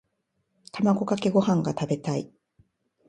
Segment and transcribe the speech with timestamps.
[0.71, 2.31] 卵かけご飯が食べたい。